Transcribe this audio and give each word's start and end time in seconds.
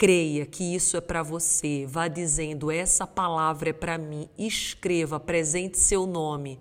creia 0.00 0.46
que 0.46 0.74
isso 0.74 0.96
é 0.96 1.00
para 1.02 1.22
você. 1.22 1.84
Vá 1.86 2.08
dizendo: 2.08 2.70
essa 2.70 3.06
palavra 3.06 3.68
é 3.68 3.72
para 3.74 3.98
mim. 3.98 4.30
Escreva, 4.38 5.16
apresente 5.16 5.78
seu 5.78 6.06
nome. 6.06 6.58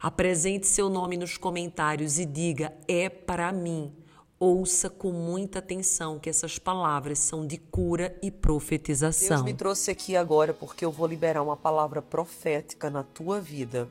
Apresente 0.00 0.66
seu 0.66 0.88
nome 0.88 1.16
nos 1.16 1.36
comentários 1.36 2.18
e 2.18 2.26
diga: 2.26 2.74
é 2.88 3.08
para 3.08 3.52
mim. 3.52 3.92
Ouça 4.40 4.90
com 4.90 5.12
muita 5.12 5.60
atenção 5.60 6.18
que 6.18 6.28
essas 6.28 6.58
palavras 6.58 7.20
são 7.20 7.46
de 7.46 7.58
cura 7.58 8.18
e 8.20 8.30
profetização. 8.30 9.36
Deus 9.36 9.42
me 9.42 9.54
trouxe 9.54 9.90
aqui 9.92 10.16
agora 10.16 10.52
porque 10.52 10.84
eu 10.84 10.90
vou 10.90 11.06
liberar 11.06 11.42
uma 11.42 11.56
palavra 11.56 12.02
profética 12.02 12.90
na 12.90 13.04
tua 13.04 13.40
vida. 13.40 13.88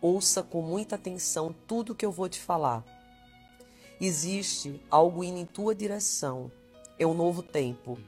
Ouça 0.00 0.40
com 0.40 0.62
muita 0.62 0.94
atenção 0.94 1.52
tudo 1.66 1.96
que 1.96 2.06
eu 2.06 2.12
vou 2.12 2.28
te 2.28 2.38
falar. 2.38 2.84
Existe 4.00 4.80
algo 4.88 5.24
indo 5.24 5.38
em 5.38 5.46
tua 5.46 5.74
direção. 5.74 6.52
É 6.98 7.06
um 7.06 7.14
novo 7.14 7.42
tempo. 7.42 7.98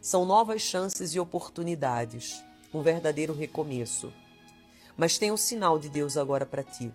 São 0.00 0.24
novas 0.24 0.62
chances 0.62 1.14
e 1.14 1.20
oportunidades. 1.20 2.42
Um 2.72 2.82
verdadeiro 2.82 3.32
recomeço. 3.32 4.12
Mas 4.96 5.18
tem 5.18 5.30
um 5.30 5.36
sinal 5.36 5.78
de 5.78 5.88
Deus 5.88 6.16
agora 6.16 6.46
para 6.46 6.62
ti. 6.62 6.92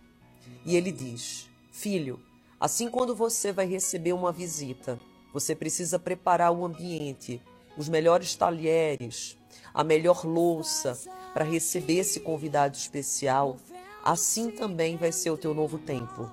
E 0.65 0.75
ele 0.75 0.91
diz: 0.91 1.49
Filho, 1.71 2.19
assim 2.59 2.89
quando 2.89 3.15
você 3.15 3.51
vai 3.51 3.65
receber 3.65 4.13
uma 4.13 4.31
visita, 4.31 4.99
você 5.33 5.55
precisa 5.55 5.97
preparar 5.97 6.51
o 6.51 6.65
ambiente, 6.65 7.41
os 7.77 7.87
melhores 7.87 8.35
talheres, 8.35 9.37
a 9.73 9.83
melhor 9.83 10.25
louça 10.25 10.99
para 11.33 11.45
receber 11.45 11.99
esse 11.99 12.19
convidado 12.19 12.75
especial. 12.75 13.57
Assim 14.03 14.51
também 14.51 14.97
vai 14.97 15.11
ser 15.11 15.29
o 15.29 15.37
teu 15.37 15.53
novo 15.53 15.77
tempo. 15.77 16.29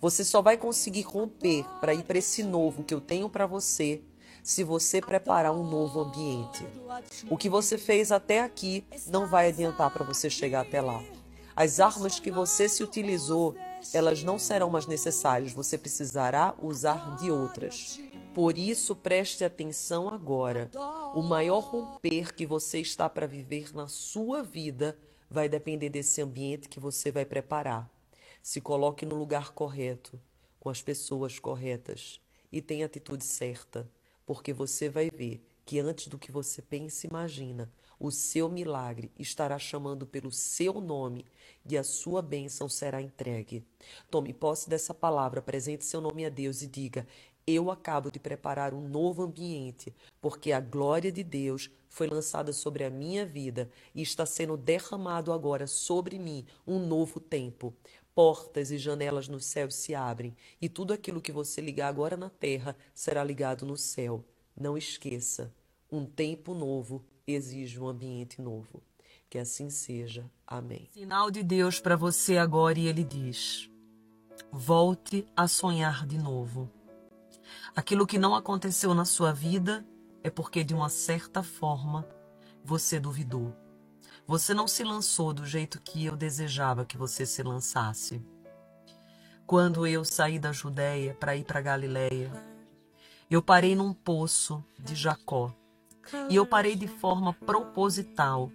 Você 0.00 0.24
só 0.24 0.42
vai 0.42 0.56
conseguir 0.56 1.02
romper 1.02 1.64
para 1.80 1.94
ir 1.94 2.02
para 2.02 2.18
esse 2.18 2.42
novo 2.42 2.82
que 2.82 2.92
eu 2.92 3.00
tenho 3.00 3.28
para 3.28 3.46
você 3.46 4.02
se 4.42 4.64
você 4.64 5.00
preparar 5.00 5.52
um 5.52 5.62
novo 5.62 6.00
ambiente. 6.00 6.66
O 7.30 7.36
que 7.36 7.48
você 7.48 7.78
fez 7.78 8.10
até 8.10 8.40
aqui 8.40 8.84
não 9.06 9.26
vai 9.26 9.48
adiantar 9.48 9.90
para 9.92 10.04
você 10.04 10.28
chegar 10.28 10.62
até 10.62 10.80
lá. 10.80 11.02
As 11.54 11.80
armas 11.80 12.18
que 12.18 12.30
você 12.30 12.68
se 12.68 12.82
utilizou, 12.82 13.54
elas 13.92 14.22
não 14.22 14.38
serão 14.38 14.70
mais 14.70 14.86
necessárias, 14.86 15.52
você 15.52 15.76
precisará 15.76 16.54
usar 16.60 17.16
de 17.16 17.30
outras. 17.30 18.00
Por 18.34 18.56
isso, 18.56 18.96
preste 18.96 19.44
atenção 19.44 20.08
agora. 20.08 20.70
O 21.14 21.22
maior 21.22 21.60
romper 21.60 22.34
que 22.34 22.46
você 22.46 22.80
está 22.80 23.08
para 23.08 23.26
viver 23.26 23.74
na 23.74 23.86
sua 23.86 24.42
vida 24.42 24.96
vai 25.30 25.48
depender 25.48 25.90
desse 25.90 26.22
ambiente 26.22 26.68
que 26.68 26.80
você 26.80 27.10
vai 27.12 27.26
preparar. 27.26 27.88
Se 28.42 28.60
coloque 28.60 29.04
no 29.04 29.16
lugar 29.16 29.52
correto, 29.52 30.18
com 30.58 30.70
as 30.70 30.80
pessoas 30.80 31.38
corretas 31.38 32.20
e 32.50 32.62
tenha 32.62 32.84
a 32.84 32.86
atitude 32.86 33.24
certa, 33.24 33.88
porque 34.26 34.52
você 34.52 34.88
vai 34.88 35.10
ver 35.10 35.44
que 35.64 35.78
antes 35.78 36.08
do 36.08 36.18
que 36.18 36.32
você 36.32 36.60
pensa 36.60 37.06
e 37.06 37.10
imagina, 37.10 37.70
o 37.98 38.10
seu 38.10 38.48
milagre 38.48 39.12
estará 39.16 39.58
chamando 39.58 40.04
pelo 40.06 40.32
seu 40.32 40.80
nome 40.80 41.24
e 41.64 41.78
a 41.78 41.84
sua 41.84 42.20
bênção 42.20 42.68
será 42.68 43.00
entregue. 43.00 43.64
Tome 44.10 44.32
posse 44.32 44.68
dessa 44.68 44.92
palavra, 44.92 45.38
apresente 45.38 45.84
seu 45.84 46.00
nome 46.00 46.24
a 46.26 46.28
Deus 46.28 46.62
e 46.62 46.66
diga: 46.66 47.06
Eu 47.46 47.70
acabo 47.70 48.10
de 48.10 48.18
preparar 48.18 48.74
um 48.74 48.88
novo 48.88 49.22
ambiente, 49.22 49.94
porque 50.20 50.50
a 50.50 50.60
glória 50.60 51.12
de 51.12 51.22
Deus 51.22 51.70
foi 51.88 52.08
lançada 52.08 52.52
sobre 52.52 52.82
a 52.82 52.90
minha 52.90 53.24
vida 53.24 53.70
e 53.94 54.02
está 54.02 54.26
sendo 54.26 54.56
derramado 54.56 55.32
agora 55.32 55.68
sobre 55.68 56.18
mim 56.18 56.44
um 56.66 56.84
novo 56.84 57.20
tempo 57.20 57.72
portas 58.14 58.70
e 58.70 58.78
janelas 58.78 59.28
no 59.28 59.40
céu 59.40 59.70
se 59.70 59.94
abrem, 59.94 60.36
e 60.60 60.68
tudo 60.68 60.92
aquilo 60.92 61.20
que 61.20 61.32
você 61.32 61.60
ligar 61.60 61.88
agora 61.88 62.16
na 62.16 62.30
terra 62.30 62.76
será 62.94 63.22
ligado 63.24 63.64
no 63.64 63.76
céu. 63.76 64.24
Não 64.56 64.76
esqueça, 64.76 65.52
um 65.90 66.04
tempo 66.04 66.54
novo 66.54 67.04
exige 67.26 67.78
um 67.80 67.88
ambiente 67.88 68.40
novo. 68.40 68.82
Que 69.28 69.38
assim 69.38 69.70
seja. 69.70 70.30
Amém. 70.46 70.88
Sinal 70.92 71.30
de 71.30 71.42
Deus 71.42 71.80
para 71.80 71.96
você 71.96 72.36
agora 72.36 72.78
e 72.78 72.86
ele 72.86 73.02
diz: 73.02 73.70
Volte 74.50 75.26
a 75.34 75.48
sonhar 75.48 76.06
de 76.06 76.18
novo. 76.18 76.70
Aquilo 77.74 78.06
que 78.06 78.18
não 78.18 78.34
aconteceu 78.34 78.92
na 78.94 79.06
sua 79.06 79.32
vida 79.32 79.86
é 80.22 80.28
porque 80.28 80.62
de 80.62 80.74
uma 80.74 80.88
certa 80.88 81.42
forma 81.42 82.06
você 82.62 83.00
duvidou. 83.00 83.54
Você 84.32 84.54
não 84.54 84.66
se 84.66 84.82
lançou 84.82 85.34
do 85.34 85.44
jeito 85.44 85.78
que 85.78 86.06
eu 86.06 86.16
desejava 86.16 86.86
que 86.86 86.96
você 86.96 87.26
se 87.26 87.42
lançasse. 87.42 88.24
Quando 89.46 89.86
eu 89.86 90.06
saí 90.06 90.38
da 90.38 90.52
Judéia 90.52 91.12
para 91.12 91.36
ir 91.36 91.44
para 91.44 91.60
Galiléia, 91.60 92.32
eu 93.30 93.42
parei 93.42 93.76
num 93.76 93.92
poço 93.92 94.64
de 94.78 94.94
Jacó. 94.94 95.54
E 96.30 96.36
eu 96.36 96.46
parei 96.46 96.74
de 96.74 96.88
forma 96.88 97.34
proposital 97.34 98.50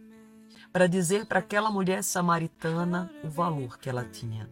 para 0.73 0.87
dizer 0.87 1.27
para 1.27 1.37
aquela 1.37 1.69
mulher 1.69 2.03
samaritana 2.03 3.11
o 3.23 3.29
valor 3.29 3.77
que 3.77 3.87
ela 3.87 4.03
tinha. 4.03 4.49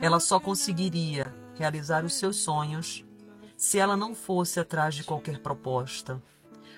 Ela 0.00 0.20
só 0.20 0.38
conseguiria 0.38 1.26
realizar 1.56 2.04
os 2.04 2.14
seus 2.14 2.36
sonhos 2.36 3.04
se 3.56 3.80
ela 3.80 3.96
não 3.96 4.14
fosse 4.14 4.60
atrás 4.60 4.94
de 4.94 5.02
qualquer 5.02 5.40
proposta, 5.40 6.22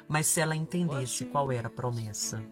mas 0.08 0.26
se 0.26 0.40
ela 0.40 0.56
entendesse 0.56 1.26
qual 1.26 1.52
era 1.52 1.68
a 1.68 1.70
promessa. 1.70 2.42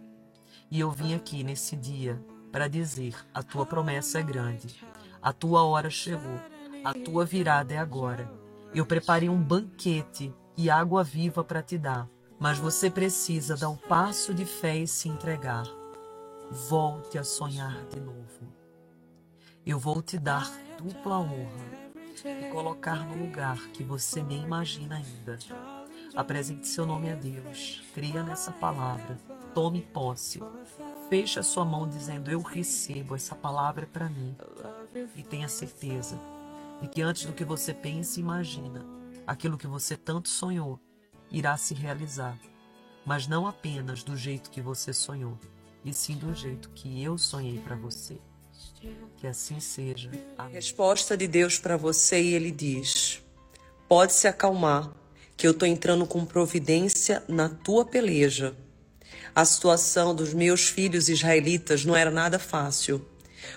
E 0.71 0.81
eu 0.81 0.91
vim 0.91 1.15
aqui 1.15 1.45
nesse 1.45 1.77
dia 1.77 2.21
para 2.51 2.69
dizer: 2.69 3.15
a 3.33 3.43
tua 3.43 3.65
promessa 3.65 4.19
é 4.19 4.23
grande, 4.23 4.83
a 5.23 5.33
tua 5.33 5.63
hora 5.63 5.91
chegou, 5.91 6.41
a 6.85 6.93
tua 6.93 7.25
virada 7.25 7.75
é 7.75 7.79
agora. 7.79 8.31
Eu 8.75 8.85
preparei 8.85 9.29
um 9.29 9.41
banquete 9.41 10.35
e 10.57 10.69
água 10.69 11.05
viva 11.05 11.45
para 11.45 11.63
te 11.63 11.79
dar, 11.79 12.09
mas 12.39 12.59
você 12.59 12.91
precisa 12.91 13.57
dar 13.57 13.69
o 13.69 13.75
um 13.75 13.77
passo 13.77 14.35
de 14.35 14.45
fé 14.45 14.77
e 14.77 14.87
se 14.87 15.09
entregar. 15.09 15.67
Volte 16.69 17.19
a 17.19 17.25
sonhar 17.25 17.85
de 17.87 18.01
novo. 18.01 18.17
Eu 19.65 19.79
vou 19.79 20.03
te 20.03 20.19
dar 20.19 20.51
dupla 20.79 21.19
honra 21.19 21.77
e 22.25 22.51
colocar 22.51 23.05
no 23.07 23.17
lugar 23.25 23.59
que 23.69 23.83
você 23.83 24.23
nem 24.23 24.43
imagina 24.43 24.97
ainda. 24.97 25.39
Apresente 26.15 26.67
seu 26.67 26.87
nome 26.87 27.11
a 27.11 27.15
Deus, 27.15 27.83
cria 27.93 28.23
nessa 28.23 28.53
palavra 28.53 29.19
tome 29.57 29.81
posse. 29.81 30.39
Feche 31.09 31.39
a 31.39 31.43
sua 31.43 31.65
mão 31.65 31.89
dizendo: 31.89 32.31
Eu 32.31 32.43
recebo, 32.43 33.15
essa 33.15 33.35
palavra 33.35 33.89
para 33.91 34.07
mim. 34.07 34.37
E 35.17 35.23
tenha 35.23 35.49
certeza 35.49 36.21
de 36.83 36.89
que 36.89 37.01
antes 37.01 37.25
do 37.25 37.33
que 37.33 37.43
você 37.43 37.73
pensa 37.73 38.21
e 38.21 38.23
imagina, 38.23 38.85
aquilo 39.27 39.57
que 39.57 39.67
você 39.67 39.97
tanto 39.97 40.29
sonhou 40.29 40.79
irá 41.31 41.57
se 41.57 41.73
realizar. 41.73 42.39
Mas 43.03 43.27
não 43.27 43.47
apenas 43.47 44.03
do 44.03 44.15
jeito 44.15 44.51
que 44.51 44.61
você 44.61 44.93
sonhou, 44.93 45.39
e 45.83 45.95
sim 45.95 46.19
do 46.19 46.35
jeito 46.35 46.69
que 46.75 47.03
eu 47.03 47.17
sonhei 47.17 47.59
para 47.59 47.77
você. 47.77 48.19
Que 49.17 49.27
assim 49.27 49.59
seja. 49.59 50.11
A 50.37 50.47
resposta 50.49 51.17
de 51.17 51.27
Deus 51.27 51.59
para 51.59 51.79
você 51.79 52.21
e 52.21 52.35
ele 52.35 52.51
diz: 52.51 53.23
Pode 53.89 54.13
se 54.13 54.29
acalmar, 54.29 54.93
que 55.35 55.47
eu 55.47 55.53
estou 55.53 55.67
entrando 55.67 56.07
com 56.07 56.27
providência 56.27 57.25
na 57.27 57.49
tua 57.49 57.87
peleja. 57.87 58.55
A 59.37 59.45
situação 59.45 60.15
dos 60.15 60.33
meus 60.33 60.67
filhos 60.67 61.11
israelitas 61.11 61.85
não 61.85 61.95
era 61.95 62.11
nada 62.11 62.39
fácil. 62.39 63.05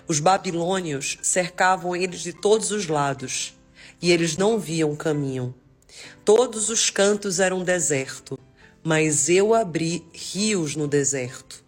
Os 0.10 0.20
babilônios 0.20 1.18
cercavam 1.22 1.96
eles 1.96 2.20
de 2.20 2.34
todos 2.34 2.72
os 2.72 2.88
lados 2.88 3.58
e 4.02 4.12
eles 4.12 4.36
não 4.36 4.60
viam 4.60 4.94
caminho. 4.94 5.56
Todos 6.26 6.70
os 6.70 6.90
cantos 6.90 7.40
eram 7.40 7.64
deserto, 7.64 8.38
mas 8.84 9.30
eu 9.30 9.54
abri 9.54 10.06
rios 10.12 10.76
no 10.76 10.86
deserto. 10.86 11.64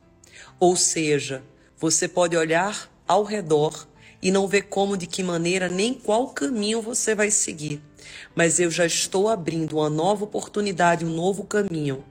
Ou 0.60 0.75
seja, 0.75 1.42
você 1.78 2.06
pode 2.06 2.36
olhar 2.36 2.92
ao 3.07 3.24
redor 3.24 3.88
e 4.22 4.30
não 4.30 4.46
ver 4.46 4.64
como, 4.64 4.98
de 4.98 5.07
que 5.07 5.24
maneira, 5.24 5.69
nem 5.69 5.94
qual 5.94 6.28
caminho 6.31 6.81
você 6.81 7.16
vai 7.16 7.31
seguir. 7.31 7.81
Mas 8.36 8.60
eu 8.60 8.69
já 8.69 8.86
estou 8.86 9.30
abrindo 9.30 9.78
uma 9.78 9.90
nova 9.90 10.25
oportunidade, 10.25 11.06
um 11.06 11.16
novo 11.16 11.46
caminho 11.46 12.04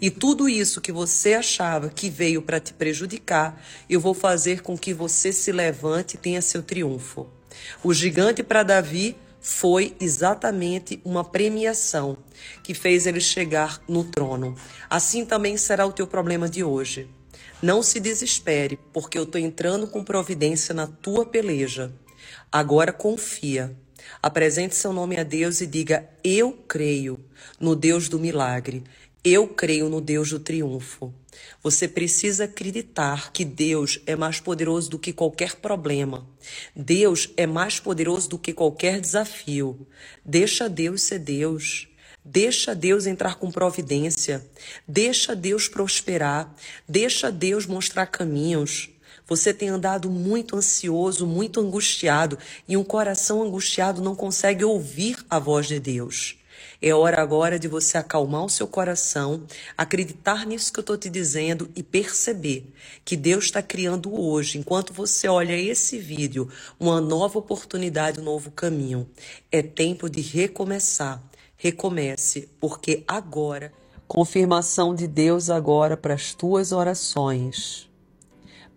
e 0.00 0.10
tudo 0.10 0.48
isso 0.48 0.80
que 0.80 0.92
você 0.92 1.34
achava 1.34 1.88
que 1.88 2.08
veio 2.08 2.42
para 2.42 2.60
te 2.60 2.72
prejudicar, 2.72 3.62
eu 3.88 4.00
vou 4.00 4.14
fazer 4.14 4.62
com 4.62 4.76
que 4.76 4.94
você 4.94 5.32
se 5.32 5.52
levante 5.52 6.14
e 6.14 6.18
tenha 6.18 6.42
seu 6.42 6.62
triunfo. 6.62 7.26
O 7.82 7.92
gigante 7.92 8.42
para 8.42 8.62
Davi 8.62 9.16
foi 9.40 9.96
exatamente 10.00 11.00
uma 11.04 11.24
premiação 11.24 12.18
que 12.62 12.74
fez 12.74 13.06
ele 13.06 13.20
chegar 13.20 13.80
no 13.88 14.04
trono. 14.04 14.54
Assim 14.90 15.24
também 15.24 15.56
será 15.56 15.86
o 15.86 15.92
teu 15.92 16.06
problema 16.06 16.48
de 16.48 16.62
hoje. 16.62 17.08
Não 17.60 17.82
se 17.82 17.98
desespere, 17.98 18.78
porque 18.92 19.18
eu 19.18 19.24
estou 19.24 19.40
entrando 19.40 19.88
com 19.88 20.04
providência 20.04 20.74
na 20.74 20.86
tua 20.86 21.26
peleja. 21.26 21.92
Agora 22.52 22.92
confia. 22.92 23.76
Apresente 24.22 24.74
seu 24.74 24.92
nome 24.92 25.16
a 25.16 25.22
Deus 25.22 25.60
e 25.60 25.66
diga: 25.66 26.08
Eu 26.22 26.52
creio 26.52 27.18
no 27.58 27.74
Deus 27.74 28.08
do 28.08 28.18
milagre. 28.18 28.84
Eu 29.24 29.48
creio 29.48 29.88
no 29.88 30.00
Deus 30.00 30.30
do 30.30 30.38
triunfo. 30.38 31.12
Você 31.60 31.88
precisa 31.88 32.44
acreditar 32.44 33.32
que 33.32 33.44
Deus 33.44 34.00
é 34.06 34.14
mais 34.14 34.38
poderoso 34.38 34.88
do 34.90 34.98
que 34.98 35.12
qualquer 35.12 35.56
problema. 35.56 36.24
Deus 36.74 37.28
é 37.36 37.44
mais 37.44 37.80
poderoso 37.80 38.28
do 38.28 38.38
que 38.38 38.52
qualquer 38.52 39.00
desafio. 39.00 39.88
Deixa 40.24 40.68
Deus 40.68 41.02
ser 41.02 41.18
Deus. 41.18 41.88
Deixa 42.24 42.76
Deus 42.76 43.06
entrar 43.06 43.34
com 43.34 43.50
providência. 43.50 44.46
Deixa 44.86 45.34
Deus 45.34 45.66
prosperar. 45.66 46.54
Deixa 46.88 47.32
Deus 47.32 47.66
mostrar 47.66 48.06
caminhos. 48.06 48.88
Você 49.26 49.52
tem 49.52 49.68
andado 49.68 50.08
muito 50.08 50.56
ansioso, 50.56 51.26
muito 51.26 51.60
angustiado, 51.60 52.38
e 52.68 52.76
um 52.76 52.84
coração 52.84 53.42
angustiado 53.42 54.00
não 54.00 54.14
consegue 54.14 54.64
ouvir 54.64 55.18
a 55.28 55.40
voz 55.40 55.66
de 55.66 55.80
Deus. 55.80 56.37
É 56.80 56.94
hora 56.94 57.20
agora 57.20 57.58
de 57.58 57.68
você 57.68 57.98
acalmar 57.98 58.44
o 58.44 58.50
seu 58.50 58.66
coração, 58.66 59.44
acreditar 59.76 60.46
nisso 60.46 60.72
que 60.72 60.78
eu 60.78 60.82
estou 60.82 60.96
te 60.96 61.08
dizendo 61.08 61.70
e 61.74 61.82
perceber 61.82 62.72
que 63.04 63.16
Deus 63.16 63.44
está 63.44 63.62
criando 63.62 64.14
hoje, 64.14 64.58
enquanto 64.58 64.92
você 64.92 65.28
olha 65.28 65.56
esse 65.56 65.98
vídeo, 65.98 66.48
uma 66.78 67.00
nova 67.00 67.38
oportunidade, 67.38 68.20
um 68.20 68.24
novo 68.24 68.50
caminho. 68.50 69.08
É 69.50 69.62
tempo 69.62 70.08
de 70.08 70.20
recomeçar 70.20 71.22
recomece, 71.58 72.48
porque 72.60 73.04
agora, 73.06 73.72
confirmação 74.06 74.94
de 74.94 75.08
Deus 75.08 75.50
agora 75.50 75.96
para 75.96 76.14
as 76.14 76.32
tuas 76.32 76.70
orações. 76.70 77.90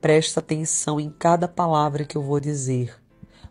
Presta 0.02 0.40
atenção 0.40 1.00
em 1.00 1.12
cada 1.12 1.48
palavra 1.48 2.04
que 2.04 2.18
eu 2.18 2.24
vou 2.24 2.40
dizer, 2.40 3.00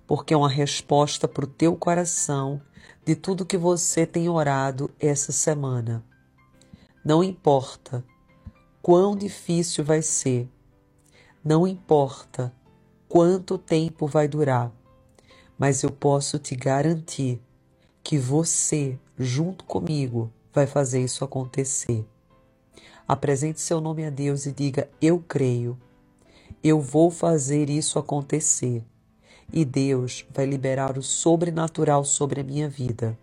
porque 0.05 0.35
é 0.35 0.37
uma 0.37 0.49
resposta 0.49 1.29
para 1.29 1.44
o 1.44 1.49
teu 1.49 1.76
coração 1.76 2.61
de 3.05 3.14
tudo 3.14 3.47
que 3.47 3.56
você 3.56 4.06
tem 4.06 4.29
orado 4.29 4.91
essa 4.99 5.32
semana. 5.32 6.05
Não 7.05 7.25
importa 7.25 8.05
quão 8.82 9.17
difícil 9.17 9.85
vai 9.85 10.02
ser, 10.02 10.49
não 11.43 11.67
importa 11.67 12.52
quanto 13.08 13.56
tempo 13.56 14.06
vai 14.06 14.29
durar, 14.29 14.70
mas 15.58 15.82
eu 15.82 15.91
posso 15.91 16.38
te 16.38 16.55
garantir 16.55 17.41
que 18.02 18.19
você, 18.19 18.99
junto 19.19 19.64
comigo, 19.64 20.32
vai 20.52 20.67
fazer 20.67 21.02
isso 21.02 21.25
acontecer. 21.25 22.06
Apresente 23.06 23.61
seu 23.61 23.81
nome 23.81 24.05
a 24.05 24.11
Deus 24.11 24.47
e 24.47 24.52
diga: 24.52 24.88
Eu 25.00 25.19
creio, 25.19 25.79
eu 26.62 26.81
vou 26.81 27.11
fazer 27.11 27.69
isso 27.69 27.99
acontecer. 27.99 28.85
E 29.52 29.64
Deus 29.64 30.25
vai 30.32 30.47
liberar 30.47 30.97
o 30.97 31.02
sobrenatural 31.02 32.05
sobre 32.05 32.41
a 32.41 32.44
minha 32.44 32.69
vida. 32.69 33.19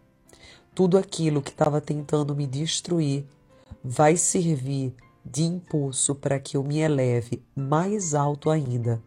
Tudo 0.75 0.97
aquilo 0.97 1.41
que 1.41 1.50
estava 1.50 1.79
tentando 1.79 2.35
me 2.35 2.45
destruir 2.45 3.25
vai 3.83 4.18
servir 4.18 4.94
de 5.25 5.44
impulso 5.44 6.15
para 6.15 6.39
que 6.39 6.57
eu 6.57 6.63
me 6.63 6.79
eleve 6.79 7.41
mais 7.56 8.13
alto 8.13 8.50
ainda, 8.50 9.01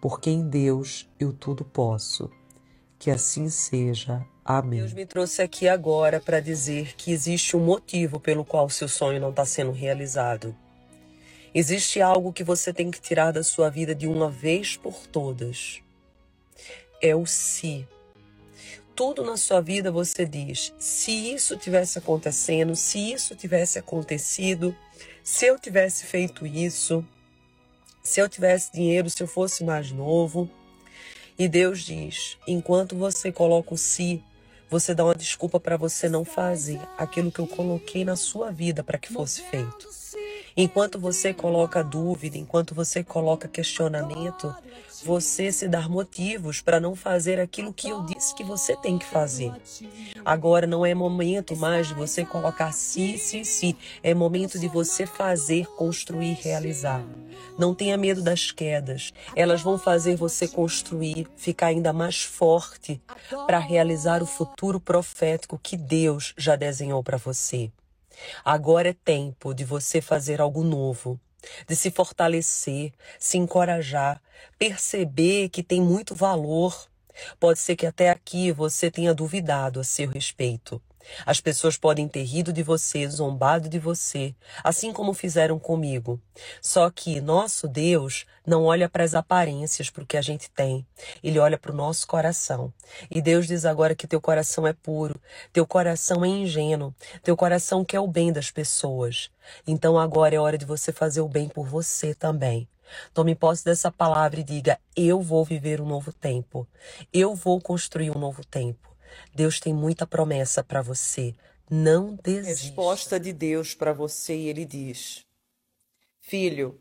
porque 0.00 0.30
em 0.30 0.48
Deus 0.48 1.08
eu 1.18 1.32
tudo 1.32 1.64
posso. 1.64 2.30
Que 2.98 3.10
assim 3.10 3.48
seja. 3.48 4.24
Amém. 4.44 4.80
Deus 4.80 4.92
me 4.92 5.04
trouxe 5.04 5.42
aqui 5.42 5.68
agora 5.68 6.20
para 6.20 6.40
dizer 6.40 6.94
que 6.96 7.10
existe 7.10 7.56
um 7.56 7.64
motivo 7.64 8.20
pelo 8.20 8.44
qual 8.44 8.70
seu 8.70 8.88
sonho 8.88 9.20
não 9.20 9.30
está 9.30 9.44
sendo 9.44 9.72
realizado. 9.72 10.54
Existe 11.52 12.00
algo 12.00 12.32
que 12.32 12.44
você 12.44 12.72
tem 12.72 12.90
que 12.90 13.00
tirar 13.00 13.32
da 13.32 13.42
sua 13.42 13.70
vida 13.70 13.94
de 13.94 14.06
uma 14.06 14.30
vez 14.30 14.76
por 14.76 15.06
todas. 15.06 15.82
É 17.00 17.14
o 17.14 17.26
se. 17.26 17.86
Tudo 18.94 19.22
na 19.22 19.36
sua 19.36 19.60
vida 19.60 19.90
você 19.90 20.24
diz: 20.24 20.72
se 20.78 21.10
isso 21.34 21.56
tivesse 21.56 21.98
acontecendo, 21.98 22.74
se 22.74 23.12
isso 23.12 23.34
tivesse 23.34 23.78
acontecido, 23.78 24.74
se 25.22 25.46
eu 25.46 25.58
tivesse 25.58 26.06
feito 26.06 26.46
isso, 26.46 27.04
se 28.02 28.20
eu 28.20 28.28
tivesse 28.28 28.72
dinheiro, 28.72 29.10
se 29.10 29.22
eu 29.22 29.26
fosse 29.26 29.64
mais 29.64 29.90
novo. 29.90 30.48
E 31.38 31.48
Deus 31.48 31.80
diz: 31.80 32.38
enquanto 32.46 32.96
você 32.96 33.30
coloca 33.30 33.74
o 33.74 33.78
si 33.78 34.22
você 34.68 34.94
dá 34.94 35.04
uma 35.04 35.14
desculpa 35.14 35.60
para 35.60 35.76
você 35.76 36.08
não 36.08 36.24
fazer 36.24 36.80
aquilo 36.98 37.30
que 37.30 37.38
eu 37.38 37.46
coloquei 37.46 38.04
na 38.04 38.16
sua 38.16 38.50
vida 38.50 38.82
para 38.82 38.98
que 38.98 39.12
fosse 39.12 39.42
feito. 39.42 39.88
Enquanto 40.56 40.98
você 40.98 41.34
coloca 41.34 41.84
dúvida, 41.84 42.38
enquanto 42.38 42.74
você 42.74 43.04
coloca 43.04 43.46
questionamento, 43.46 44.54
você 45.04 45.52
se 45.52 45.68
dar 45.68 45.86
motivos 45.86 46.62
para 46.62 46.80
não 46.80 46.96
fazer 46.96 47.38
aquilo 47.38 47.74
que 47.74 47.90
eu 47.90 48.02
disse 48.06 48.34
que 48.34 48.42
você 48.42 48.74
tem 48.74 48.96
que 48.96 49.04
fazer. 49.04 49.52
Agora 50.24 50.66
não 50.66 50.86
é 50.86 50.94
momento 50.94 51.54
mais 51.54 51.88
de 51.88 51.94
você 51.94 52.24
colocar 52.24 52.72
sim, 52.72 53.18
sim, 53.18 53.44
sim. 53.44 53.76
É 54.02 54.14
momento 54.14 54.58
de 54.58 54.66
você 54.66 55.06
fazer, 55.06 55.66
construir, 55.76 56.38
realizar. 56.40 57.04
Não 57.58 57.74
tenha 57.74 57.98
medo 57.98 58.22
das 58.22 58.50
quedas. 58.50 59.12
Elas 59.34 59.60
vão 59.60 59.78
fazer 59.78 60.16
você 60.16 60.48
construir, 60.48 61.28
ficar 61.36 61.66
ainda 61.66 61.92
mais 61.92 62.22
forte 62.22 62.98
para 63.46 63.58
realizar 63.58 64.22
o 64.22 64.26
futuro 64.26 64.80
profético 64.80 65.60
que 65.62 65.76
Deus 65.76 66.32
já 66.38 66.56
desenhou 66.56 67.02
para 67.02 67.18
você. 67.18 67.70
Agora 68.44 68.90
é 68.90 68.92
tempo 68.92 69.54
de 69.54 69.64
você 69.64 70.00
fazer 70.00 70.40
algo 70.40 70.62
novo, 70.62 71.20
de 71.68 71.76
se 71.76 71.90
fortalecer, 71.90 72.92
se 73.18 73.38
encorajar, 73.38 74.20
perceber 74.58 75.48
que 75.48 75.62
tem 75.62 75.80
muito 75.80 76.14
valor. 76.14 76.88
Pode 77.40 77.58
ser 77.58 77.76
que 77.76 77.86
até 77.86 78.10
aqui 78.10 78.52
você 78.52 78.90
tenha 78.90 79.14
duvidado 79.14 79.80
a 79.80 79.84
seu 79.84 80.08
respeito. 80.08 80.82
As 81.24 81.40
pessoas 81.40 81.76
podem 81.76 82.08
ter 82.08 82.22
rido 82.24 82.52
de 82.52 82.62
você, 82.62 83.08
zombado 83.08 83.68
de 83.68 83.78
você, 83.78 84.34
assim 84.62 84.92
como 84.92 85.14
fizeram 85.14 85.58
comigo. 85.58 86.20
Só 86.60 86.90
que 86.90 87.20
nosso 87.20 87.68
Deus 87.68 88.26
não 88.46 88.64
olha 88.64 88.88
para 88.88 89.04
as 89.04 89.14
aparências, 89.14 89.90
para 89.90 90.02
o 90.02 90.06
que 90.06 90.16
a 90.16 90.22
gente 90.22 90.50
tem. 90.50 90.86
Ele 91.22 91.38
olha 91.38 91.58
para 91.58 91.72
o 91.72 91.76
nosso 91.76 92.06
coração. 92.06 92.72
E 93.10 93.20
Deus 93.20 93.46
diz 93.46 93.64
agora 93.64 93.94
que 93.94 94.06
teu 94.06 94.20
coração 94.20 94.66
é 94.66 94.72
puro, 94.72 95.20
teu 95.52 95.66
coração 95.66 96.24
é 96.24 96.28
ingênuo, 96.28 96.94
teu 97.22 97.36
coração 97.36 97.84
quer 97.84 98.00
o 98.00 98.06
bem 98.06 98.32
das 98.32 98.50
pessoas. 98.50 99.30
Então 99.66 99.98
agora 99.98 100.34
é 100.34 100.38
hora 100.38 100.58
de 100.58 100.64
você 100.64 100.92
fazer 100.92 101.20
o 101.20 101.28
bem 101.28 101.48
por 101.48 101.66
você 101.66 102.14
também. 102.14 102.68
Tome 103.12 103.34
posse 103.34 103.64
dessa 103.64 103.90
palavra 103.90 104.40
e 104.40 104.44
diga: 104.44 104.78
Eu 104.94 105.20
vou 105.20 105.44
viver 105.44 105.80
um 105.80 105.86
novo 105.86 106.12
tempo. 106.12 106.66
Eu 107.12 107.34
vou 107.34 107.60
construir 107.60 108.10
um 108.10 108.18
novo 108.18 108.44
tempo. 108.44 108.85
Deus 109.34 109.60
tem 109.60 109.74
muita 109.74 110.06
promessa 110.06 110.62
para 110.62 110.82
você. 110.82 111.34
Não 111.70 112.14
desista. 112.16 112.64
Resposta 112.64 113.20
de 113.20 113.32
Deus 113.32 113.74
para 113.74 113.92
você 113.92 114.36
e 114.36 114.48
ele 114.48 114.64
diz: 114.64 115.24
Filho, 116.20 116.80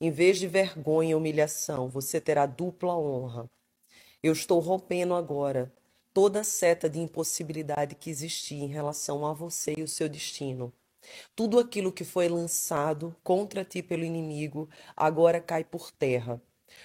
em 0.00 0.10
vez 0.10 0.38
de 0.38 0.46
vergonha 0.46 1.10
e 1.10 1.14
humilhação, 1.14 1.88
você 1.88 2.20
terá 2.20 2.46
dupla 2.46 2.96
honra. 2.96 3.50
Eu 4.22 4.32
estou 4.32 4.60
rompendo 4.60 5.14
agora 5.14 5.72
toda 6.12 6.42
seta 6.42 6.88
de 6.90 6.98
impossibilidade 6.98 7.94
que 7.94 8.10
existia 8.10 8.62
em 8.62 8.68
relação 8.68 9.24
a 9.24 9.32
você 9.32 9.74
e 9.76 9.82
o 9.82 9.88
seu 9.88 10.08
destino. 10.08 10.72
Tudo 11.34 11.58
aquilo 11.58 11.92
que 11.92 12.04
foi 12.04 12.28
lançado 12.28 13.14
contra 13.22 13.64
ti 13.64 13.82
pelo 13.82 14.04
inimigo 14.04 14.68
agora 14.96 15.40
cai 15.40 15.64
por 15.64 15.90
terra. 15.90 16.40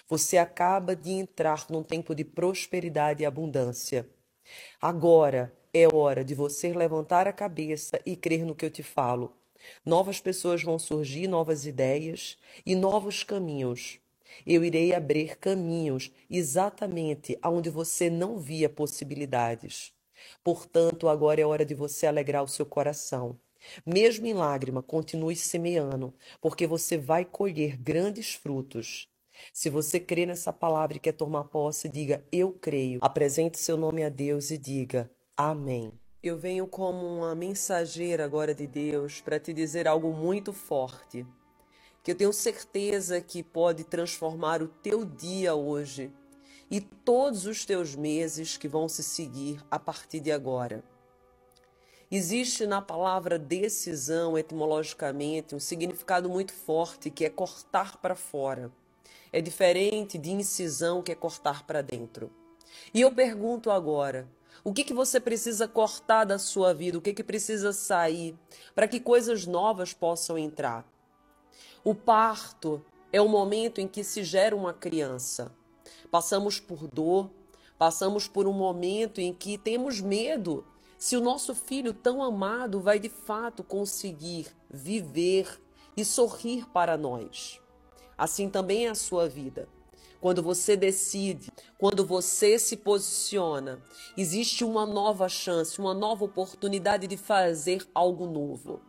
Você 0.07 0.37
acaba 0.37 0.95
de 0.95 1.11
entrar 1.11 1.65
num 1.69 1.83
tempo 1.83 2.15
de 2.15 2.23
prosperidade 2.23 3.23
e 3.23 3.25
abundância. 3.25 4.07
Agora 4.81 5.53
é 5.73 5.87
hora 5.87 6.23
de 6.23 6.35
você 6.35 6.73
levantar 6.73 7.27
a 7.27 7.33
cabeça 7.33 7.99
e 8.05 8.15
crer 8.15 8.45
no 8.45 8.55
que 8.55 8.65
eu 8.65 8.69
te 8.69 8.83
falo. 8.83 9.35
Novas 9.85 10.19
pessoas 10.19 10.61
vão 10.61 10.77
surgir, 10.77 11.27
novas 11.27 11.65
ideias 11.65 12.37
e 12.65 12.75
novos 12.75 13.23
caminhos. 13.23 13.99
Eu 14.45 14.63
irei 14.63 14.93
abrir 14.93 15.37
caminhos 15.37 16.11
exatamente 16.29 17.37
aonde 17.41 17.69
você 17.69 18.09
não 18.09 18.37
via 18.37 18.67
possibilidades. 18.69 19.93
Portanto, 20.43 21.07
agora 21.07 21.41
é 21.41 21.45
hora 21.45 21.65
de 21.65 21.73
você 21.73 22.07
alegrar 22.07 22.43
o 22.43 22.47
seu 22.47 22.65
coração. 22.65 23.39
Mesmo 23.85 24.25
em 24.25 24.33
lágrima, 24.33 24.83
continue 24.83 25.35
semeando, 25.35 26.13
porque 26.41 26.67
você 26.67 26.97
vai 26.97 27.23
colher 27.23 27.77
grandes 27.77 28.33
frutos. 28.33 29.07
Se 29.51 29.69
você 29.69 29.99
crê 29.99 30.25
nessa 30.25 30.53
palavra 30.53 30.97
e 30.97 30.99
quer 30.99 31.13
tomar 31.13 31.45
posse, 31.45 31.89
diga: 31.89 32.23
Eu 32.31 32.51
creio. 32.51 32.99
Apresente 33.01 33.59
seu 33.59 33.77
nome 33.77 34.03
a 34.03 34.09
Deus 34.09 34.51
e 34.51 34.57
diga: 34.57 35.09
Amém. 35.35 35.91
Eu 36.21 36.37
venho 36.37 36.65
como 36.65 37.05
uma 37.05 37.35
mensageira 37.35 38.23
agora 38.23 38.55
de 38.55 38.65
Deus 38.65 39.19
para 39.19 39.39
te 39.39 39.51
dizer 39.51 39.87
algo 39.87 40.13
muito 40.13 40.53
forte, 40.53 41.27
que 42.01 42.11
eu 42.11 42.15
tenho 42.15 42.31
certeza 42.31 43.19
que 43.19 43.43
pode 43.43 43.83
transformar 43.83 44.61
o 44.61 44.67
teu 44.69 45.03
dia 45.03 45.53
hoje 45.53 46.11
e 46.71 46.79
todos 46.79 47.45
os 47.45 47.65
teus 47.65 47.95
meses 47.95 48.55
que 48.55 48.67
vão 48.67 48.87
se 48.87 49.03
seguir 49.03 49.61
a 49.69 49.77
partir 49.77 50.19
de 50.19 50.31
agora. 50.31 50.83
Existe 52.09 52.67
na 52.67 52.81
palavra 52.81 53.39
decisão, 53.39 54.37
etimologicamente, 54.37 55.55
um 55.55 55.59
significado 55.59 56.29
muito 56.29 56.53
forte 56.53 57.09
que 57.09 57.25
é 57.25 57.29
cortar 57.29 57.97
para 57.97 58.15
fora. 58.15 58.71
É 59.33 59.41
diferente 59.41 60.15
de 60.19 60.29
incisão, 60.29 61.01
que 61.01 61.11
é 61.11 61.15
cortar 61.15 61.65
para 61.65 61.81
dentro. 61.81 62.31
E 62.93 63.01
eu 63.01 63.11
pergunto 63.11 63.71
agora: 63.71 64.29
o 64.63 64.71
que, 64.71 64.83
que 64.83 64.93
você 64.93 65.19
precisa 65.19 65.67
cortar 65.67 66.23
da 66.23 66.37
sua 66.37 66.71
vida? 66.71 66.99
O 66.99 67.01
que, 67.01 67.13
que 67.13 67.23
precisa 67.23 67.73
sair 67.73 68.37
para 68.75 68.87
que 68.87 68.99
coisas 68.99 69.47
novas 69.47 69.91
possam 69.91 70.37
entrar? 70.37 70.87
O 71.83 71.95
parto 71.95 72.85
é 73.11 73.19
o 73.19 73.27
momento 73.27 73.81
em 73.81 73.87
que 73.87 74.03
se 74.03 74.23
gera 74.23 74.55
uma 74.55 74.71
criança. 74.71 75.51
Passamos 76.11 76.59
por 76.59 76.87
dor, 76.87 77.31
passamos 77.75 78.27
por 78.27 78.45
um 78.47 78.53
momento 78.53 79.19
em 79.19 79.33
que 79.33 79.57
temos 79.57 79.99
medo 79.99 80.63
se 80.95 81.17
o 81.17 81.21
nosso 81.21 81.55
filho 81.55 81.91
tão 81.91 82.21
amado 82.21 82.79
vai 82.79 82.99
de 82.99 83.09
fato 83.09 83.63
conseguir 83.63 84.45
viver 84.69 85.59
e 85.97 86.05
sorrir 86.05 86.69
para 86.69 86.95
nós. 86.95 87.62
Assim 88.17 88.49
também 88.49 88.87
é 88.87 88.89
a 88.89 88.95
sua 88.95 89.27
vida. 89.27 89.67
Quando 90.19 90.41
você 90.41 90.77
decide, 90.77 91.51
quando 91.77 92.05
você 92.05 92.57
se 92.57 92.77
posiciona, 92.77 93.81
existe 94.15 94.63
uma 94.63 94.85
nova 94.85 95.27
chance, 95.27 95.79
uma 95.79 95.93
nova 95.93 96.23
oportunidade 96.23 97.07
de 97.07 97.17
fazer 97.17 97.85
algo 97.93 98.25
novo. 98.25 98.79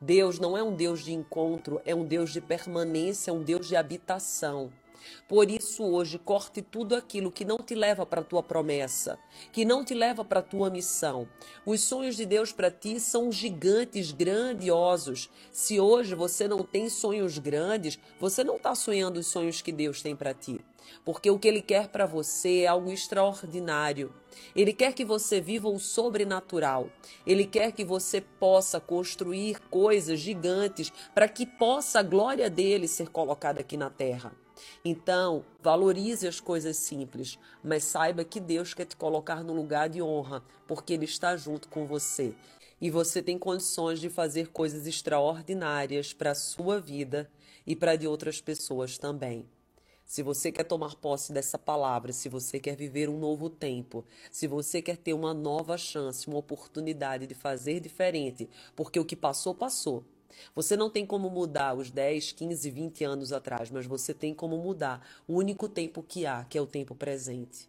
Deus 0.00 0.38
não 0.38 0.56
é 0.56 0.62
um 0.62 0.74
Deus 0.74 1.04
de 1.04 1.12
encontro, 1.12 1.80
é 1.84 1.94
um 1.94 2.04
Deus 2.04 2.32
de 2.32 2.40
permanência, 2.40 3.30
é 3.30 3.34
um 3.34 3.42
Deus 3.42 3.68
de 3.68 3.76
habitação. 3.76 4.72
Por 5.28 5.50
isso, 5.50 5.84
hoje, 5.84 6.18
corte 6.18 6.62
tudo 6.62 6.94
aquilo 6.94 7.30
que 7.30 7.44
não 7.44 7.58
te 7.58 7.74
leva 7.74 8.04
para 8.04 8.20
a 8.20 8.24
tua 8.24 8.42
promessa, 8.42 9.18
que 9.52 9.64
não 9.64 9.84
te 9.84 9.94
leva 9.94 10.24
para 10.24 10.40
a 10.40 10.42
tua 10.42 10.70
missão. 10.70 11.28
Os 11.64 11.80
sonhos 11.80 12.16
de 12.16 12.26
Deus 12.26 12.52
para 12.52 12.70
ti 12.70 12.98
são 12.98 13.30
gigantes, 13.30 14.12
grandiosos. 14.12 15.30
Se 15.52 15.80
hoje 15.80 16.14
você 16.14 16.48
não 16.48 16.62
tem 16.62 16.88
sonhos 16.88 17.38
grandes, 17.38 17.98
você 18.18 18.42
não 18.44 18.56
está 18.56 18.74
sonhando 18.74 19.18
os 19.18 19.26
sonhos 19.26 19.62
que 19.62 19.72
Deus 19.72 20.02
tem 20.02 20.16
para 20.16 20.34
ti. 20.34 20.60
Porque 21.04 21.30
o 21.30 21.38
que 21.38 21.48
Ele 21.48 21.62
quer 21.62 21.88
para 21.88 22.06
você 22.06 22.60
é 22.60 22.66
algo 22.66 22.90
extraordinário. 22.90 24.12
Ele 24.54 24.72
quer 24.72 24.92
que 24.92 25.04
você 25.04 25.40
viva 25.40 25.68
o 25.68 25.78
sobrenatural. 25.78 26.88
Ele 27.26 27.44
quer 27.44 27.72
que 27.72 27.84
você 27.84 28.20
possa 28.20 28.80
construir 28.80 29.60
coisas 29.70 30.18
gigantes 30.18 30.92
para 31.14 31.28
que 31.28 31.46
possa 31.46 32.00
a 32.00 32.02
glória 32.02 32.48
dele 32.48 32.88
ser 32.88 33.08
colocada 33.08 33.60
aqui 33.60 33.76
na 33.76 33.90
terra. 33.90 34.32
Então, 34.84 35.44
valorize 35.62 36.26
as 36.26 36.40
coisas 36.40 36.76
simples, 36.76 37.38
mas 37.62 37.84
saiba 37.84 38.24
que 38.24 38.40
Deus 38.40 38.74
quer 38.74 38.86
te 38.86 38.96
colocar 38.96 39.42
no 39.44 39.52
lugar 39.52 39.88
de 39.88 40.02
honra, 40.02 40.42
porque 40.66 40.92
Ele 40.92 41.04
está 41.04 41.36
junto 41.36 41.68
com 41.68 41.86
você. 41.86 42.34
E 42.80 42.90
você 42.90 43.22
tem 43.22 43.38
condições 43.38 44.00
de 44.00 44.08
fazer 44.08 44.48
coisas 44.48 44.86
extraordinárias 44.86 46.12
para 46.12 46.30
a 46.30 46.34
sua 46.34 46.80
vida 46.80 47.30
e 47.66 47.76
para 47.76 47.96
de 47.96 48.06
outras 48.06 48.40
pessoas 48.40 48.96
também. 48.96 49.46
Se 50.10 50.24
você 50.24 50.50
quer 50.50 50.64
tomar 50.64 50.96
posse 50.96 51.32
dessa 51.32 51.56
palavra, 51.56 52.12
se 52.12 52.28
você 52.28 52.58
quer 52.58 52.74
viver 52.74 53.08
um 53.08 53.16
novo 53.16 53.48
tempo, 53.48 54.04
se 54.28 54.48
você 54.48 54.82
quer 54.82 54.96
ter 54.96 55.12
uma 55.12 55.32
nova 55.32 55.78
chance, 55.78 56.26
uma 56.26 56.38
oportunidade 56.38 57.28
de 57.28 57.34
fazer 57.34 57.78
diferente, 57.78 58.50
porque 58.74 58.98
o 58.98 59.04
que 59.04 59.14
passou, 59.14 59.54
passou. 59.54 60.04
Você 60.54 60.76
não 60.76 60.90
tem 60.90 61.06
como 61.06 61.30
mudar 61.30 61.74
os 61.74 61.90
10, 61.90 62.32
15, 62.32 62.70
20 62.70 63.04
anos 63.04 63.32
atrás, 63.32 63.70
mas 63.70 63.86
você 63.86 64.12
tem 64.14 64.34
como 64.34 64.56
mudar 64.58 65.06
o 65.26 65.34
único 65.34 65.68
tempo 65.68 66.02
que 66.02 66.26
há, 66.26 66.44
que 66.44 66.56
é 66.56 66.60
o 66.60 66.66
tempo 66.66 66.94
presente. 66.94 67.68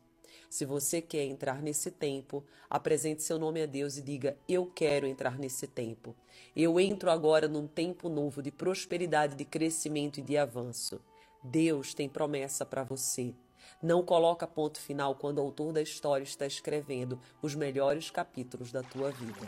Se 0.50 0.66
você 0.66 1.02
quer 1.02 1.24
entrar 1.24 1.62
nesse 1.62 1.90
tempo, 1.90 2.44
apresente 2.70 3.24
seu 3.24 3.40
nome 3.40 3.62
a 3.62 3.66
Deus 3.66 3.96
e 3.98 4.02
diga: 4.02 4.38
Eu 4.50 4.66
quero 4.66 5.08
entrar 5.08 5.40
nesse 5.40 5.66
tempo. 5.66 6.14
Eu 6.54 6.78
entro 6.78 7.10
agora 7.10 7.48
num 7.48 7.68
tempo 7.68 8.10
novo 8.10 8.42
de 8.42 8.52
prosperidade, 8.52 9.36
de 9.36 9.46
crescimento 9.46 10.20
e 10.20 10.22
de 10.22 10.38
avanço. 10.38 11.00
Deus 11.42 11.94
tem 11.94 12.10
promessa 12.10 12.66
para 12.66 12.84
você. 12.84 13.34
Não 13.82 14.04
coloca 14.04 14.46
ponto 14.46 14.80
final 14.80 15.16
quando 15.16 15.38
o 15.38 15.42
autor 15.42 15.72
da 15.72 15.82
história 15.82 16.24
está 16.24 16.46
escrevendo 16.46 17.18
os 17.42 17.56
melhores 17.56 18.12
capítulos 18.12 18.74
da 18.74 18.84
tua 18.84 19.10
vida. 19.10 19.48